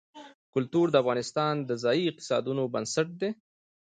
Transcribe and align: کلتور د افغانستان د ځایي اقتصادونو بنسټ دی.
کلتور 0.53 0.87
د 0.91 0.95
افغانستان 1.03 1.53
د 1.69 1.71
ځایي 1.83 2.03
اقتصادونو 2.07 2.63
بنسټ 2.73 3.07
دی. 3.21 3.29